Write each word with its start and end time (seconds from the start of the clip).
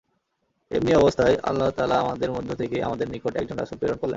এমনি 0.71 0.91
অবস্থায় 0.93 1.35
আল্লাহ 1.43 1.69
তাআলা 1.69 1.95
আমাদের 1.99 2.31
মধ্য 2.31 2.49
থেকে 2.55 2.83
আমাদের 2.83 3.07
নিকট 3.09 3.35
একজন 3.35 3.57
রাসূল 3.57 3.77
প্রেরণ 3.77 3.95
করলেন। 3.95 4.09